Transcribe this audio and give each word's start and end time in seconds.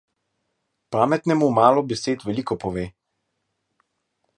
Pametnemu 0.95 1.49
malo 1.59 1.85
besed 1.93 2.27
veliko 2.31 2.61
pove. 2.67 2.87